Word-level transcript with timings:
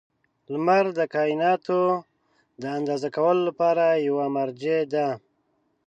•لمر 0.51 0.85
د 0.99 1.01
کایناتو 1.13 1.81
د 2.61 2.63
اندازه 2.77 3.07
کولو 3.17 3.41
لپاره 3.49 3.83
یوه 4.07 4.25
مرجع 4.37 4.79
ده. 4.93 5.07